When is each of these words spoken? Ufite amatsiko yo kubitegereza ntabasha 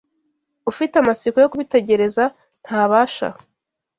Ufite 0.71 0.93
amatsiko 0.97 1.37
yo 1.39 1.49
kubitegereza 1.51 2.23
ntabasha 2.65 3.27